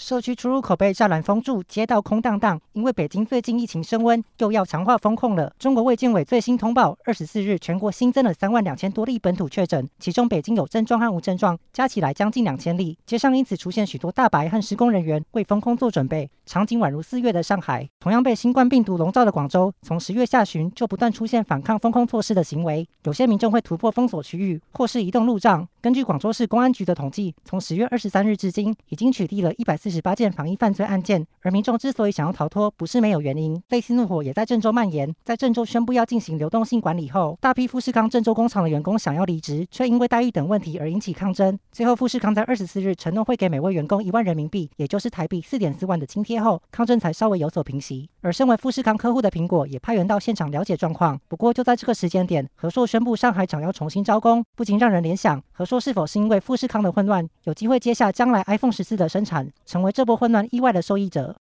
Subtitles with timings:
[0.00, 2.58] 社区出入口被栅栏封住，街道空荡荡。
[2.72, 5.52] 因为北京最近疫情升温，又要强化封控了。
[5.58, 12.96] 中国卫健委最新通报，二十四日全国新增了三万两千多例本土确诊，其中北京有症状和无症状加起来将近两千例。
[13.04, 17.86] 街上因此出现许多大白和施工人员为封控做准备，场景宛如四月的上海。
[18.00, 25.68] 同样被新冠病毒笼罩的广州，从十月下旬就不断出现反抗封控措施的行为，有些民众会突破封锁区域，或是移动路障。
[25.82, 33.60] 根据广州市公安局的统计，从十月二十三日至今，已经取缔了一百四十八件防疫犯罪案件，而民众之所以想要逃脱，不是没有原因。
[33.68, 35.14] 类似怒火也在郑州蔓延。
[35.24, 41.58] 在郑州宣布要进行流动性管理后，大批富士康郑州工厂的员工想要离职，却因为待遇等问题而引起抗争。
[41.72, 48.08] 最后，富士康在二十四日承诺会给每位员工一万人民币，也就是台币四点四万的津贴后，抗争才稍微有所平息。
[48.20, 51.18] 而身为富士康客户的苹果也派员到现场了解状况。
[51.28, 59.50] 不过，就在这个时间点，和硕宣布上海厂要重新招工，不禁让人联想，和硕是否是因为富士康的混乱，有机会接下将来 iPhone 十四的生产，
[59.80, 61.36] 成为这波混乱意外的受益者？